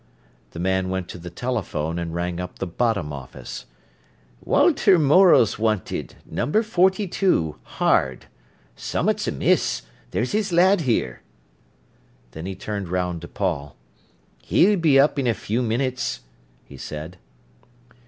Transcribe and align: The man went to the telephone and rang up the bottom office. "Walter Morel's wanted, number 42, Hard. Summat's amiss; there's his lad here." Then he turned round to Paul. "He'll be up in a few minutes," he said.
The 0.49 0.57
man 0.59 0.89
went 0.89 1.07
to 1.09 1.19
the 1.19 1.29
telephone 1.29 1.99
and 1.99 2.15
rang 2.15 2.39
up 2.39 2.57
the 2.57 2.65
bottom 2.65 3.13
office. 3.13 3.67
"Walter 4.43 4.97
Morel's 4.97 5.59
wanted, 5.59 6.15
number 6.25 6.63
42, 6.63 7.57
Hard. 7.77 8.25
Summat's 8.75 9.27
amiss; 9.27 9.83
there's 10.09 10.31
his 10.31 10.51
lad 10.51 10.81
here." 10.89 11.21
Then 12.31 12.47
he 12.47 12.55
turned 12.55 12.87
round 12.89 13.21
to 13.21 13.27
Paul. 13.27 13.75
"He'll 14.41 14.75
be 14.79 14.99
up 14.99 15.19
in 15.19 15.27
a 15.27 15.35
few 15.35 15.61
minutes," 15.61 16.21
he 16.65 16.77
said. 16.77 17.17